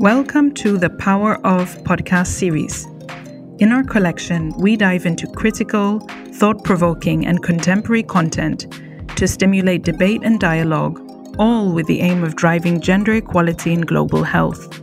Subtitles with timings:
[0.00, 2.86] Welcome to the Power of podcast series.
[3.58, 6.00] In our collection, we dive into critical,
[6.38, 8.80] thought provoking, and contemporary content
[9.16, 10.98] to stimulate debate and dialogue,
[11.38, 14.80] all with the aim of driving gender equality in global health.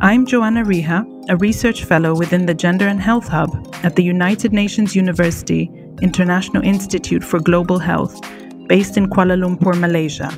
[0.00, 3.50] I'm Johanna Riha, a research fellow within the Gender and Health Hub
[3.82, 5.68] at the United Nations University
[6.02, 8.20] International Institute for Global Health,
[8.68, 10.30] based in Kuala Lumpur, Malaysia.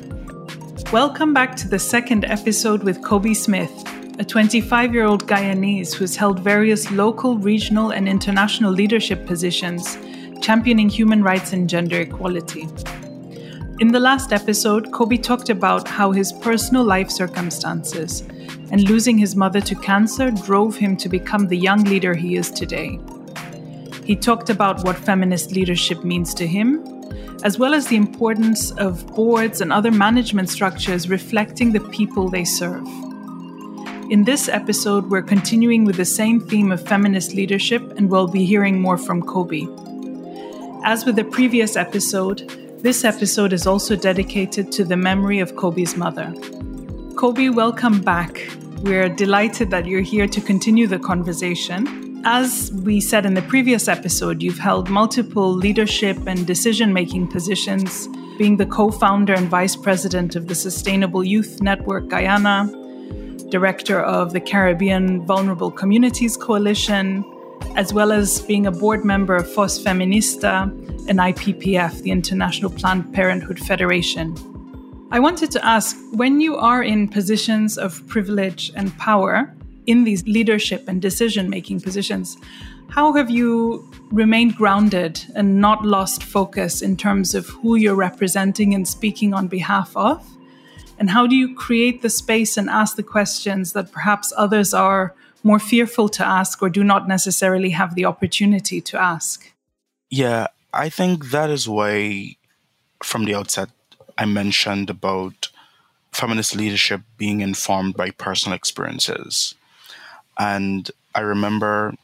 [0.93, 3.73] Welcome back to the second episode with Kobe Smith,
[4.19, 9.97] a 25 year old Guyanese who's held various local, regional, and international leadership positions,
[10.41, 12.69] championing human rights and gender equality.
[13.81, 18.21] In the last episode, Kobe talked about how his personal life circumstances
[18.71, 22.49] and losing his mother to cancer drove him to become the young leader he is
[22.49, 22.97] today.
[24.05, 26.96] He talked about what feminist leadership means to him
[27.43, 32.43] as well as the importance of boards and other management structures reflecting the people they
[32.43, 32.85] serve.
[34.09, 38.45] In this episode, we're continuing with the same theme of feminist leadership, and we'll be
[38.45, 39.67] hearing more from Kobe.
[40.85, 42.49] As with the previous episode,
[42.81, 46.33] this episode is also dedicated to the memory of Kobe's mother.
[47.17, 48.49] Kobe, welcome back.
[48.81, 52.06] We're delighted that you're here to continue the conversation.
[52.23, 58.07] As we said in the previous episode, you've held multiple leadership and decision making positions,
[58.37, 62.69] being the co founder and vice president of the Sustainable Youth Network Guyana,
[63.49, 67.23] director of the Caribbean Vulnerable Communities Coalition,
[67.75, 70.63] as well as being a board member of FOS Feminista
[71.07, 74.35] and IPPF, the International Planned Parenthood Federation.
[75.11, 79.55] I wanted to ask when you are in positions of privilege and power,
[79.87, 82.37] in these leadership and decision making positions,
[82.89, 88.73] how have you remained grounded and not lost focus in terms of who you're representing
[88.73, 90.25] and speaking on behalf of?
[90.99, 95.13] And how do you create the space and ask the questions that perhaps others are
[95.43, 99.53] more fearful to ask or do not necessarily have the opportunity to ask?
[100.09, 102.35] Yeah, I think that is why
[103.03, 103.69] from the outset
[104.17, 105.49] I mentioned about
[106.11, 109.53] feminist leadership being informed by personal experiences.
[110.37, 111.95] And I remember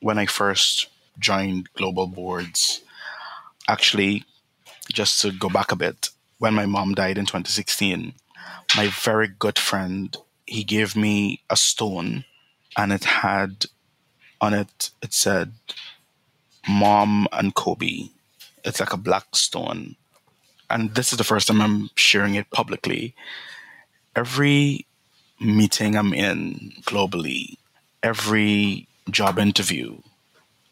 [0.00, 0.88] when I first
[1.18, 2.82] joined global boards,
[3.66, 4.24] actually,
[4.92, 8.14] just to go back a bit, when my mom died in 2016,
[8.76, 10.16] my very good friend,
[10.46, 12.24] he gave me a stone
[12.76, 13.66] and it had
[14.40, 15.52] on it, it said,
[16.68, 18.10] Mom and Kobe.
[18.64, 19.96] It's like a black stone.
[20.70, 23.14] And this is the first time I'm sharing it publicly.
[24.14, 24.86] Every
[25.40, 27.56] meeting I'm in globally,
[28.02, 29.98] every job interview,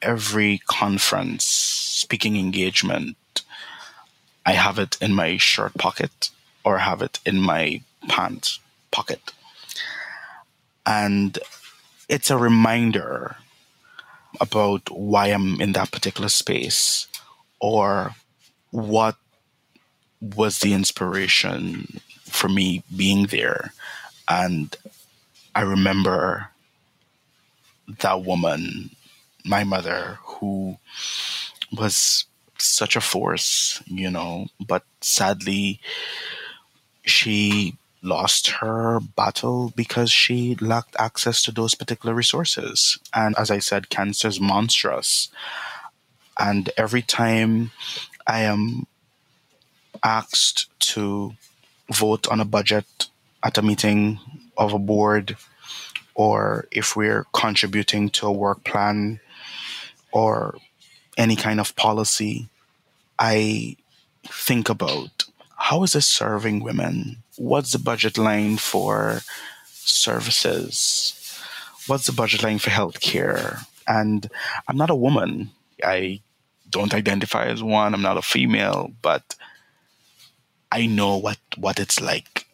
[0.02, 3.16] every conference, speaking engagement,
[4.44, 6.30] I have it in my shirt pocket
[6.64, 8.60] or have it in my pants
[8.90, 9.32] pocket.
[10.84, 11.38] And
[12.08, 13.36] it's a reminder
[14.40, 17.08] about why I'm in that particular space
[17.60, 18.14] or
[18.70, 19.16] what
[20.20, 23.72] was the inspiration for me being there.
[24.28, 24.76] And
[25.54, 26.50] I remember
[28.00, 28.90] that woman,
[29.44, 30.76] my mother, who
[31.76, 32.24] was
[32.58, 35.80] such a force, you know, but sadly,
[37.02, 42.98] she lost her battle because she lacked access to those particular resources.
[43.14, 45.28] And as I said, cancer is monstrous.
[46.38, 47.72] And every time
[48.26, 48.86] I am
[50.02, 51.34] asked to
[51.90, 52.86] vote on a budget
[53.42, 54.20] at a meeting
[54.56, 55.36] of a board
[56.16, 59.20] or if we're contributing to a work plan
[60.12, 60.56] or
[61.18, 62.48] any kind of policy,
[63.18, 63.76] I
[64.24, 65.24] think about
[65.56, 67.18] how is this serving women?
[67.36, 69.20] What's the budget line for
[69.68, 71.38] services?
[71.86, 73.66] What's the budget line for healthcare?
[73.86, 74.28] And
[74.66, 75.50] I'm not a woman.
[75.84, 76.22] I
[76.70, 77.92] don't identify as one.
[77.92, 79.36] I'm not a female, but
[80.72, 82.46] I know what, what it's like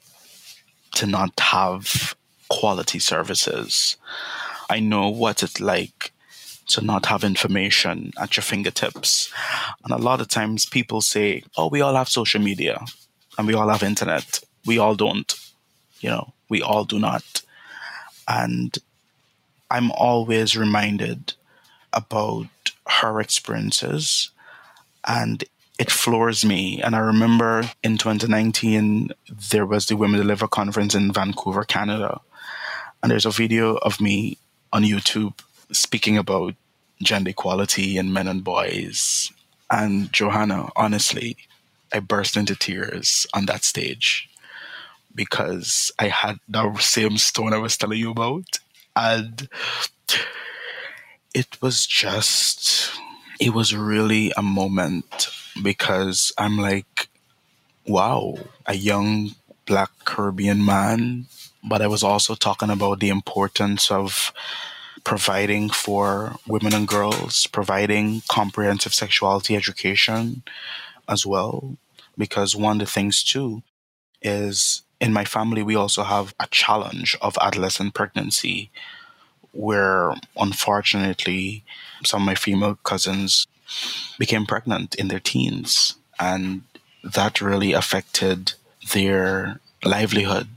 [0.96, 2.16] to not have
[2.52, 3.96] quality services.
[4.68, 6.12] I know what it's like
[6.68, 9.32] to not have information at your fingertips.
[9.82, 12.84] And a lot of times people say, oh, we all have social media
[13.36, 14.40] and we all have internet.
[14.66, 15.32] We all don't.
[16.00, 17.42] You know, we all do not.
[18.28, 18.76] And
[19.70, 21.34] I'm always reminded
[21.92, 22.46] about
[22.86, 24.30] her experiences
[25.06, 25.44] and
[25.78, 26.82] it floors me.
[26.82, 29.10] And I remember in 2019,
[29.50, 32.20] there was the Women Deliver conference in Vancouver, Canada.
[33.02, 34.38] And there's a video of me
[34.72, 35.38] on YouTube
[35.72, 36.54] speaking about
[37.02, 39.32] gender equality and men and boys.
[39.70, 41.36] And Johanna, honestly,
[41.92, 44.28] I burst into tears on that stage
[45.14, 48.58] because I had that same stone I was telling you about.
[48.94, 49.48] And
[51.34, 52.92] it was just,
[53.40, 55.28] it was really a moment
[55.62, 57.08] because I'm like,
[57.86, 59.30] wow, a young
[59.66, 61.26] black Caribbean man.
[61.64, 64.32] But I was also talking about the importance of
[65.04, 70.42] providing for women and girls, providing comprehensive sexuality education
[71.08, 71.76] as well.
[72.16, 73.62] Because one of the things, too,
[74.20, 78.70] is in my family, we also have a challenge of adolescent pregnancy
[79.52, 81.64] where unfortunately
[82.04, 83.46] some of my female cousins
[84.18, 86.62] became pregnant in their teens and
[87.02, 88.52] that really affected
[88.92, 90.48] their livelihood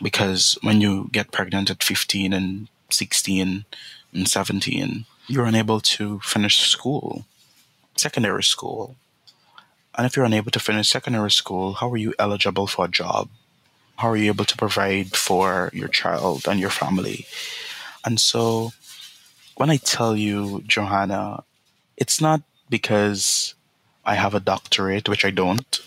[0.00, 3.64] because when you get pregnant at 15 and 16
[4.12, 7.24] and 17 you're unable to finish school
[7.96, 8.96] secondary school.
[9.96, 13.28] And if you're unable to finish secondary school how are you eligible for a job?
[13.96, 17.26] How are you able to provide for your child and your family?
[18.04, 18.72] And so
[19.56, 21.44] when I tell you, Johanna,
[21.96, 23.54] it's not because
[24.04, 25.78] I have a doctorate, which I don't,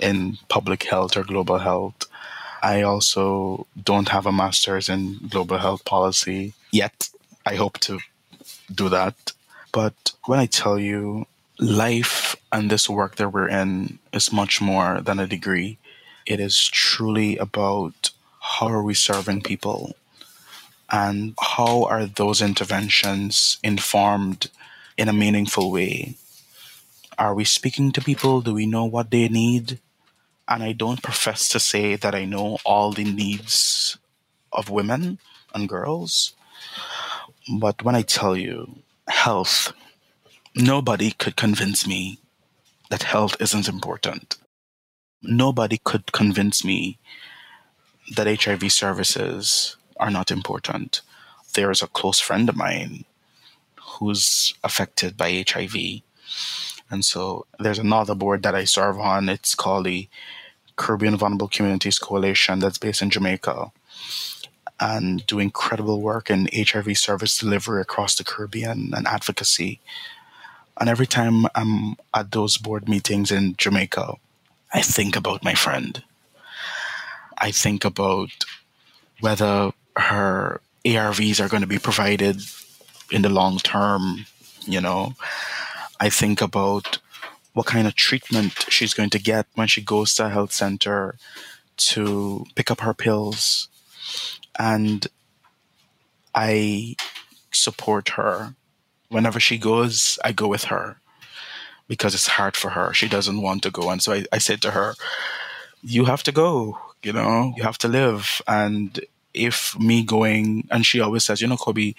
[0.00, 2.07] in public health or global health.
[2.62, 7.08] I also don't have a master's in global health policy yet.
[7.46, 8.00] I hope to
[8.72, 9.32] do that.
[9.72, 11.26] But when I tell you,
[11.58, 15.78] life and this work that we're in is much more than a degree.
[16.26, 18.10] It is truly about
[18.40, 19.94] how are we serving people?
[20.90, 24.50] and how are those interventions informed
[24.96, 26.14] in a meaningful way?
[27.18, 28.40] Are we speaking to people?
[28.40, 29.78] Do we know what they need?
[30.48, 33.98] And I don't profess to say that I know all the needs
[34.50, 35.18] of women
[35.54, 36.32] and girls.
[37.60, 38.78] But when I tell you
[39.08, 39.72] health,
[40.56, 42.18] nobody could convince me
[42.88, 44.38] that health isn't important.
[45.22, 46.98] Nobody could convince me
[48.16, 51.02] that HIV services are not important.
[51.54, 53.04] There is a close friend of mine
[53.76, 56.02] who's affected by HIV.
[56.90, 59.28] And so there's another board that I serve on.
[59.28, 60.08] It's called the
[60.78, 63.70] Caribbean Vulnerable Communities Coalition that's based in Jamaica
[64.80, 69.80] and do incredible work in HIV service delivery across the Caribbean and advocacy.
[70.80, 74.14] And every time I'm at those board meetings in Jamaica,
[74.72, 76.02] I think about my friend.
[77.38, 78.30] I think about
[79.20, 82.40] whether her ARVs are going to be provided
[83.10, 84.26] in the long term.
[84.64, 85.14] You know,
[85.98, 86.98] I think about
[87.58, 91.16] what kind of treatment she's going to get when she goes to a health center
[91.76, 93.66] to pick up her pills.
[94.56, 95.04] And
[96.36, 96.94] I
[97.50, 98.54] support her.
[99.08, 101.00] Whenever she goes, I go with her
[101.88, 102.94] because it's hard for her.
[102.94, 103.90] She doesn't want to go.
[103.90, 104.94] And so I, I said to her,
[105.82, 108.40] You have to go, you know, you have to live.
[108.46, 109.00] And
[109.34, 111.94] if me going, and she always says, you know, Kobe,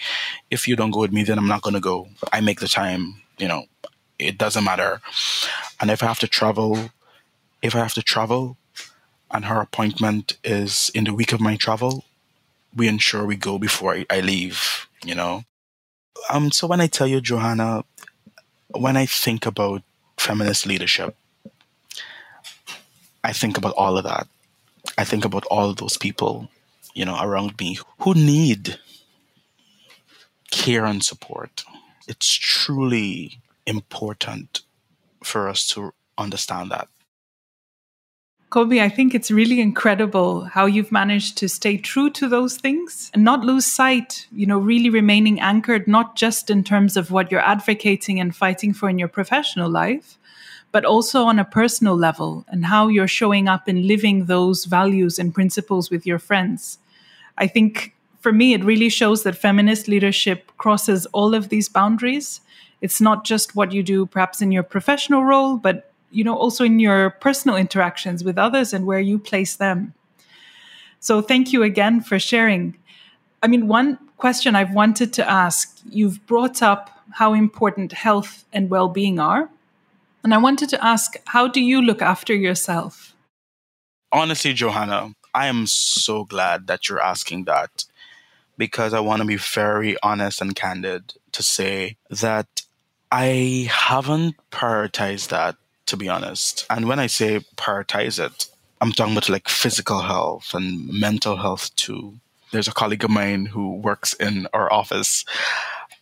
[0.49, 2.07] if you don't go with me, then I'm not going to go.
[2.31, 3.65] I make the time, you know,
[4.19, 5.01] it doesn't matter.
[5.79, 6.91] And if I have to travel,
[7.61, 8.57] if I have to travel
[9.31, 12.03] and her appointment is in the week of my travel,
[12.75, 15.43] we ensure we go before I, leave, you know.
[16.29, 17.83] Um, so when I tell you, Johanna,
[18.69, 19.81] when I think about
[20.17, 21.15] feminist leadership,
[23.23, 24.27] I think about all of that.
[24.97, 26.49] I think about all those people
[26.93, 28.77] you know, around me who need
[30.51, 31.63] care and support.
[32.07, 34.61] It's truly important
[35.23, 36.87] for us to understand that.
[38.49, 43.11] Kobe, I think it's really incredible how you've managed to stay true to those things
[43.13, 47.31] and not lose sight, you know, really remaining anchored, not just in terms of what
[47.31, 50.17] you're advocating and fighting for in your professional life,
[50.71, 55.19] but also on a personal level and how you're showing up and living those values
[55.19, 56.79] and principles with your friends.
[57.37, 62.41] I think for me, it really shows that feminist leadership crosses all of these boundaries.
[62.81, 66.63] It's not just what you do perhaps in your professional role, but you know also
[66.63, 69.93] in your personal interactions with others and where you place them.
[70.99, 72.75] So thank you again for sharing.
[73.41, 78.69] I mean, one question I've wanted to ask, you've brought up how important health and
[78.69, 79.49] well-being are.
[80.23, 83.15] And I wanted to ask, how do you look after yourself?
[84.11, 87.85] Honestly, Johanna, I am so glad that you're asking that
[88.59, 92.61] because I want to be very honest and candid to say that
[93.09, 95.55] I haven't prioritized that,
[95.87, 96.67] to be honest.
[96.69, 98.47] And when I say prioritize it,
[98.81, 102.19] I'm talking about like physical health and mental health too.
[102.51, 105.23] There's a colleague of mine who works in our office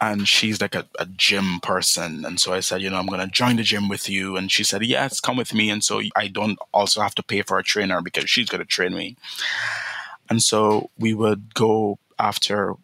[0.01, 2.25] and she's like a, a gym person.
[2.25, 4.35] And so I said, you know, I'm going to join the gym with you.
[4.35, 5.69] And she said, yes, come with me.
[5.69, 8.65] And so I don't also have to pay for a trainer because she's going to
[8.65, 9.15] train me.
[10.29, 12.75] And so we would go after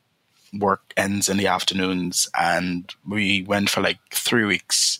[0.53, 4.99] work ends in the afternoons and we went for like three weeks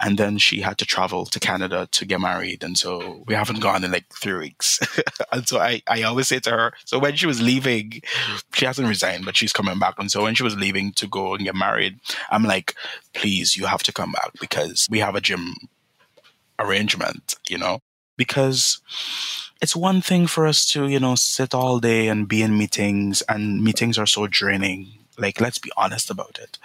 [0.00, 2.62] and then she had to travel to Canada to get married.
[2.62, 4.78] And so we haven't gone in like three weeks.
[5.32, 8.00] and so I, I always say to her, so when she was leaving,
[8.54, 9.94] she hasn't resigned, but she's coming back.
[9.98, 11.98] And so when she was leaving to go and get married,
[12.30, 12.74] I'm like,
[13.12, 15.54] please, you have to come back because we have a gym
[16.58, 17.80] arrangement, you know?
[18.18, 18.82] Because
[19.62, 23.22] it's one thing for us to, you know, sit all day and be in meetings,
[23.30, 24.88] and meetings are so draining.
[25.16, 26.58] Like, let's be honest about it.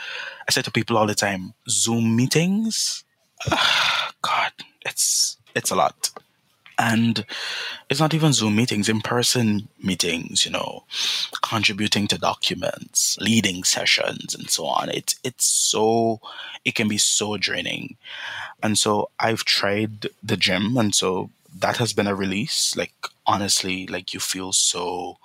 [0.46, 3.06] I say to people all the time, Zoom meetings
[4.22, 4.52] God,
[4.86, 6.10] it's it's a lot.
[6.80, 7.26] And
[7.88, 10.86] it's not even Zoom meetings, in person meetings, you know,
[11.44, 14.90] contributing to documents, leading sessions, and so on.
[14.90, 16.20] It's it's so
[16.66, 17.98] it can be so draining.
[18.64, 21.30] And so I've tried the gym, and so
[21.60, 22.76] that has been a release.
[22.76, 22.94] Like
[23.26, 25.18] honestly, like you feel so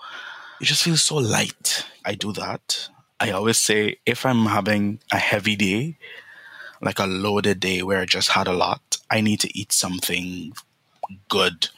[0.60, 1.86] you just feel so light.
[2.04, 2.88] I do that.
[3.20, 5.98] I always say if I'm having a heavy day,
[6.80, 10.52] like a loaded day where I just had a lot, I need to eat something
[11.28, 11.68] good.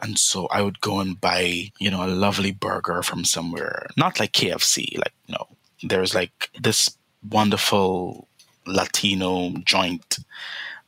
[0.00, 4.18] And so I would go and buy, you know, a lovely burger from somewhere, not
[4.18, 5.48] like KFC, like, no.
[5.82, 6.96] There's like this
[7.28, 8.28] wonderful
[8.66, 10.18] Latino joint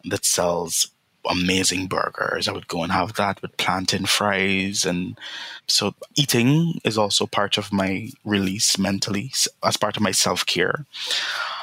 [0.05, 0.89] that sells
[1.29, 2.49] amazing burgers.
[2.49, 4.85] I would go and have that with plantain fries.
[4.85, 5.19] And
[5.67, 10.85] so eating is also part of my release mentally as part of my self care.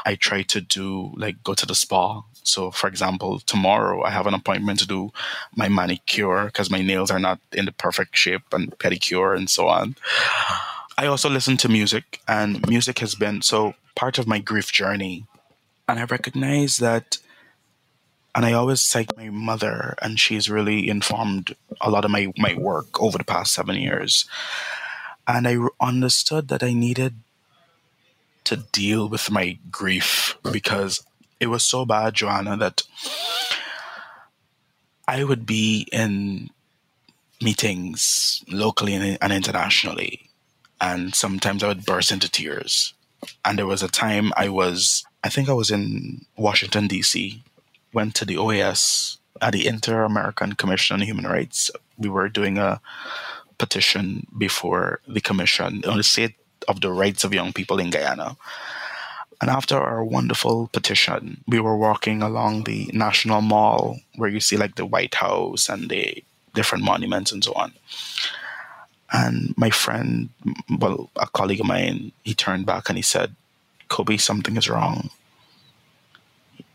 [0.05, 2.23] I try to do like go to the spa.
[2.43, 5.11] So, for example, tomorrow I have an appointment to do
[5.55, 9.67] my manicure because my nails are not in the perfect shape and pedicure and so
[9.67, 9.95] on.
[10.97, 15.25] I also listen to music, and music has been so part of my grief journey.
[15.87, 17.17] And I recognize that,
[18.33, 22.55] and I always cite my mother, and she's really informed a lot of my, my
[22.55, 24.25] work over the past seven years.
[25.27, 27.15] And I understood that I needed
[28.45, 31.03] to deal with my grief because
[31.39, 32.83] it was so bad, Johanna, that
[35.07, 36.49] I would be in
[37.41, 40.29] meetings locally and internationally,
[40.79, 42.93] and sometimes I would burst into tears.
[43.43, 47.43] And there was a time I was, I think I was in Washington, D.C.,
[47.93, 51.71] went to the OAS at the Inter American Commission on Human Rights.
[51.97, 52.81] We were doing a
[53.57, 56.35] petition before the commission on the state
[56.67, 58.37] of the rights of young people in Guyana.
[59.41, 64.57] And after our wonderful petition, we were walking along the National Mall where you see
[64.57, 67.73] like the White House and the different monuments and so on.
[69.11, 70.29] And my friend,
[70.69, 73.35] well, a colleague of mine, he turned back and he said,
[73.89, 75.09] Kobe, something is wrong.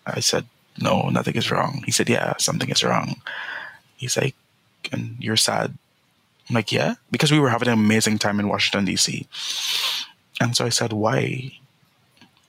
[0.06, 0.46] I said,
[0.80, 1.82] No, nothing is wrong.
[1.84, 3.22] He said, Yeah, something is wrong.
[3.96, 4.34] He's like,
[4.92, 5.76] And you're sad.
[6.48, 9.26] I'm like, yeah, because we were having an amazing time in Washington, D.C.
[10.40, 11.52] And so I said, why?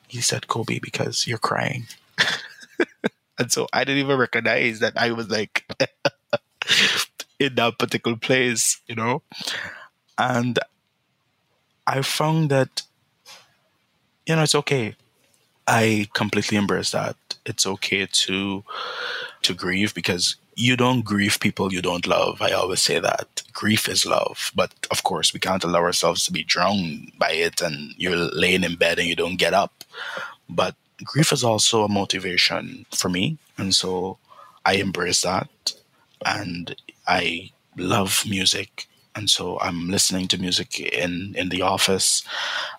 [0.08, 1.88] He said, Kobe, because you're crying.
[3.40, 5.66] and so I didn't even recognize that I was like
[7.40, 9.24] in that particular place, you know?
[10.18, 10.60] And
[11.88, 12.84] I found that,
[14.28, 14.96] you know, it's okay.
[15.68, 17.16] I completely embrace that.
[17.46, 18.64] It's okay to
[19.44, 22.42] to grieve because you don't grieve people you don't love.
[22.42, 23.44] I always say that.
[23.54, 24.52] Grief is love.
[24.56, 28.64] But of course, we can't allow ourselves to be drowned by it and you're laying
[28.64, 29.84] in bed and you don't get up.
[30.50, 33.38] But grief is also a motivation for me.
[33.58, 34.18] And so
[34.66, 35.50] I embrace that.
[36.26, 36.76] And
[37.08, 38.88] I love music.
[39.16, 42.24] And so I'm listening to music in, in the office.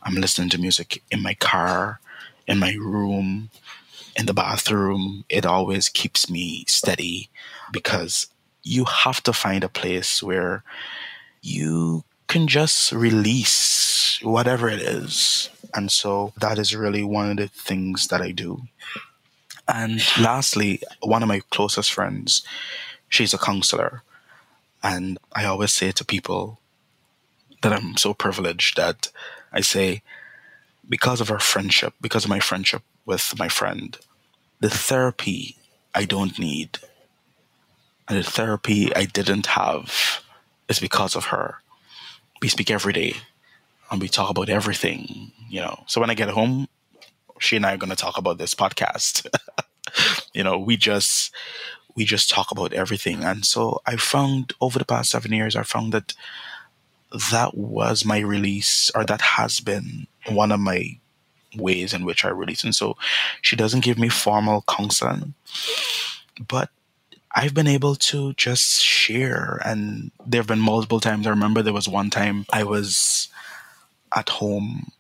[0.03, 2.01] I'm listening to music in my car,
[2.49, 3.51] in my room,
[4.17, 5.25] in the bathroom.
[5.29, 7.31] It always keeps me steady
[7.71, 8.27] because
[8.65, 10.65] you have to find a place where
[11.43, 15.51] you can just release whatever it is.
[15.75, 18.63] And so that is really one of the things that I do.
[19.69, 22.43] And lastly, one of my closest friends,
[23.09, 24.03] she's a counselor.
[24.83, 26.59] And I always say to people
[27.63, 29.11] that I'm so privileged that
[29.53, 30.03] I say,
[30.89, 33.99] because of our friendship, because of my friendship with my friend,
[34.61, 35.57] the therapy
[35.95, 36.79] I don't need
[38.09, 40.23] and the therapy I didn't have
[40.69, 41.57] is because of her.
[42.41, 43.15] We speak every day
[43.91, 45.85] and we talk about everything, you know.
[45.87, 46.69] So when I get home,
[47.39, 49.27] she and I are going to talk about this podcast.
[50.33, 51.33] you know, we just
[51.95, 53.25] we just talk about everything.
[53.25, 56.15] And so I found over the past 7 years I found that
[57.31, 60.99] that was my release or that has been one of my
[61.57, 62.65] ways in which I release.
[62.65, 62.97] And so
[63.43, 65.35] she doesn't give me formal counseling,
[66.47, 66.71] but
[67.35, 69.61] I've been able to just share.
[69.65, 71.27] And there have been multiple times.
[71.27, 73.29] I remember there was one time I was
[74.15, 74.93] at home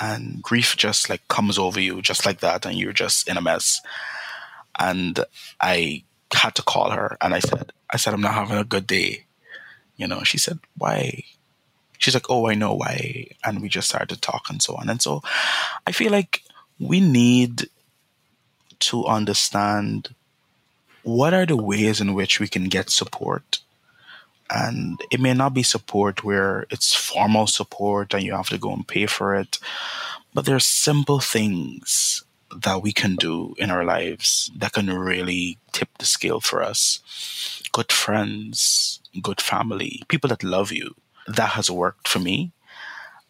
[0.00, 3.40] and grief just like comes over you just like that and you're just in a
[3.40, 3.80] mess.
[4.78, 5.18] And
[5.60, 8.86] I had to call her and I said, I said, I'm not having a good
[8.86, 9.26] day.
[9.96, 11.24] You know, she said, why?
[12.00, 13.28] She's like, oh, I know why.
[13.44, 14.90] And we just started to talk and so on.
[14.90, 15.22] And so
[15.86, 16.42] I feel like
[16.78, 17.68] we need
[18.80, 20.14] to understand
[21.02, 23.60] what are the ways in which we can get support
[24.50, 28.72] and it may not be support where it's formal support and you have to go
[28.72, 29.58] and pay for it
[30.34, 35.88] but there's simple things that we can do in our lives that can really tip
[35.98, 40.94] the scale for us good friends good family people that love you
[41.36, 42.52] that has worked for me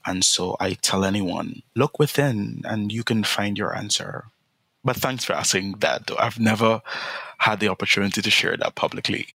[0.06, 4.24] and so i tell anyone look within and you can find your answer
[4.82, 6.80] but thanks for asking that though i've never
[7.38, 9.28] had the opportunity to share that publicly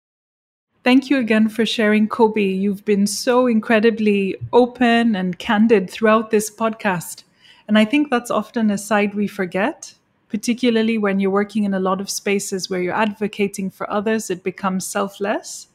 [0.84, 2.42] Thank you again for sharing, Kobe.
[2.42, 7.24] You've been so incredibly open and candid throughout this podcast.
[7.66, 9.94] And I think that's often a side we forget,
[10.28, 14.44] particularly when you're working in a lot of spaces where you're advocating for others, it
[14.44, 15.68] becomes selfless.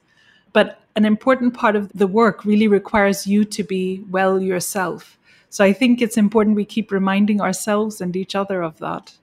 [0.54, 5.18] But an important part of the work really requires you to be well yourself.
[5.50, 9.14] So I think it's important we keep reminding ourselves and each other of that.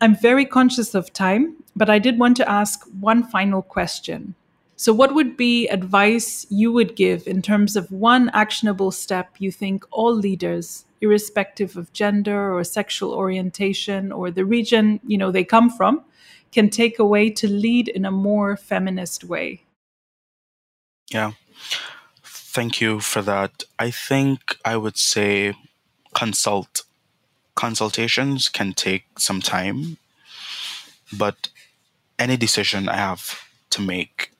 [0.00, 4.36] I'm very conscious of time, but I did want to ask one final question.
[4.76, 9.50] So, what would be advice you would give in terms of one actionable step you
[9.50, 15.44] think all leaders, irrespective of gender or sexual orientation or the region you know they
[15.44, 16.04] come from,
[16.52, 19.64] can take away to lead in a more feminist way?
[21.12, 21.32] Yeah.
[22.24, 23.64] Thank you for that.
[23.78, 25.54] I think I would say
[26.14, 26.82] consult.
[27.54, 29.98] Consultations can take some time,
[31.12, 31.48] but
[32.18, 34.32] any decision I have to make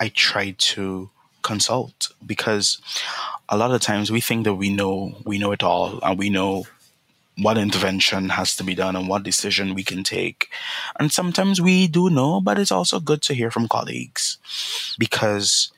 [0.00, 1.10] I try to
[1.42, 2.80] consult because
[3.48, 6.30] a lot of times we think that we know we know it all and we
[6.30, 6.64] know
[7.38, 10.48] what intervention has to be done and what decision we can take.
[11.00, 14.38] And sometimes we do know, but it's also good to hear from colleagues
[14.98, 15.72] because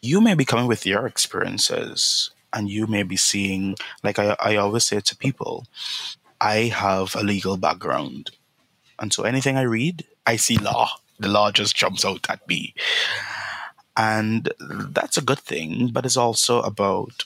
[0.00, 4.56] you may be coming with your experiences and you may be seeing, like I, I
[4.56, 5.66] always say to people,
[6.40, 8.30] I have a legal background.
[8.98, 10.90] And so anything I read, I see law.
[11.18, 12.74] The law just jumps out at me.
[13.96, 17.24] And that's a good thing, but it's also about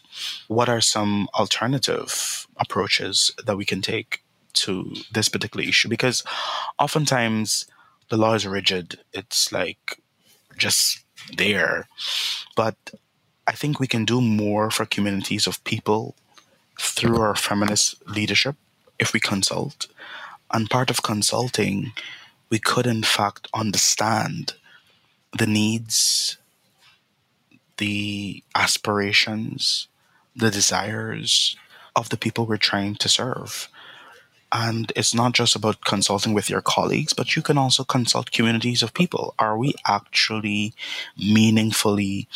[0.48, 4.22] what are some alternative approaches that we can take
[4.54, 5.90] to this particular issue.
[5.90, 6.24] Because
[6.78, 7.66] oftentimes
[8.08, 10.00] the law is rigid, it's like
[10.56, 11.00] just
[11.36, 11.88] there.
[12.56, 12.76] But
[13.46, 16.14] I think we can do more for communities of people
[16.80, 18.56] through our feminist leadership
[18.98, 19.86] if we consult.
[20.52, 21.92] And part of consulting,
[22.50, 24.54] we could in fact understand
[25.38, 26.36] the needs
[27.82, 29.88] the aspirations,
[30.36, 31.56] the desires
[31.96, 33.68] of the people we're trying to serve.
[34.52, 38.82] And it's not just about consulting with your colleagues, but you can also consult communities
[38.82, 39.34] of people.
[39.38, 40.74] Are we actually
[41.16, 42.28] meaningfully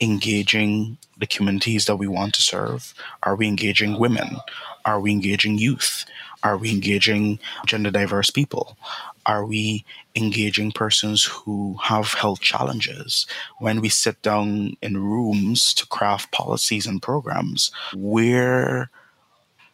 [0.00, 2.94] engaging the communities that we want to serve?
[3.22, 4.38] Are we engaging women?
[4.86, 6.06] Are we engaging youth?
[6.42, 8.78] Are we engaging gender diverse people?
[9.26, 13.26] Are we engaging persons who have health challenges?
[13.58, 18.90] When we sit down in rooms to craft policies and programs, where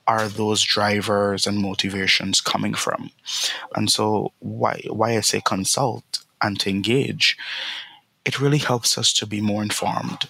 [0.07, 3.11] are those drivers and motivations coming from?
[3.75, 7.37] And so why why I say consult and to engage,
[8.25, 10.29] it really helps us to be more informed.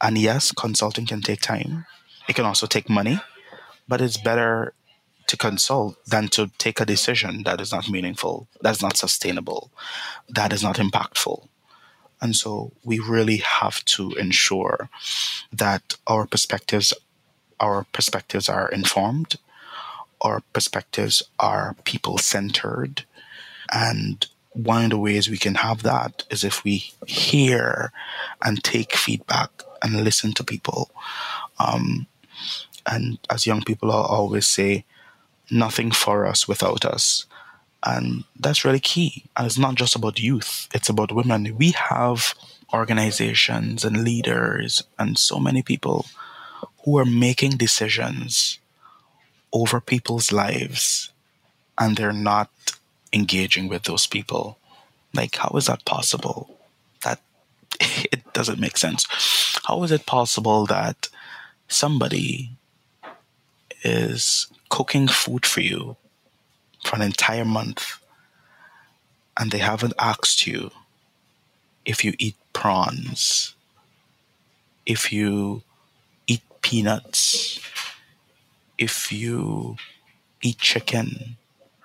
[0.00, 1.86] And yes, consulting can take time.
[2.28, 3.20] It can also take money,
[3.86, 4.72] but it's better
[5.26, 9.70] to consult than to take a decision that is not meaningful, that is not sustainable,
[10.28, 11.48] that is not impactful.
[12.20, 14.88] And so we really have to ensure
[15.52, 16.92] that our perspectives
[17.60, 19.36] our perspectives are informed,
[20.20, 23.04] our perspectives are people centered.
[23.72, 27.92] And one of the ways we can have that is if we hear
[28.44, 29.50] and take feedback
[29.82, 30.90] and listen to people.
[31.58, 32.06] Um,
[32.86, 34.84] and as young people always say,
[35.50, 37.26] nothing for us without us.
[37.84, 39.24] And that's really key.
[39.36, 41.56] And it's not just about youth, it's about women.
[41.56, 42.34] We have
[42.72, 46.06] organizations and leaders and so many people
[46.84, 48.58] who are making decisions
[49.52, 51.10] over people's lives
[51.78, 52.50] and they're not
[53.12, 54.58] engaging with those people.
[55.14, 56.58] Like, how is that possible?
[57.04, 57.20] That
[57.80, 59.06] it doesn't make sense.
[59.64, 61.08] How is it possible that
[61.68, 62.50] somebody
[63.82, 65.96] is cooking food for you
[66.84, 67.98] for an entire month
[69.38, 70.70] and they haven't asked you
[71.84, 73.54] if you eat prawns,
[74.86, 75.62] if you
[76.64, 77.60] peanuts,
[78.78, 79.76] if you
[80.42, 81.36] eat chicken,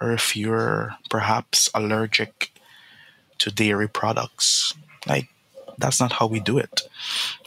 [0.01, 2.51] or if you're perhaps allergic
[3.37, 4.73] to dairy products.
[5.05, 5.27] Like,
[5.77, 6.81] that's not how we do it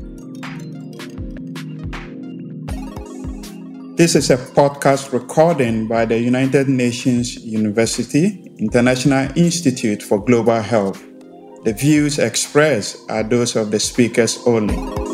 [3.97, 11.05] This is a podcast recording by the United Nations University International Institute for Global Health.
[11.65, 15.08] The views expressed are those of the speakers only.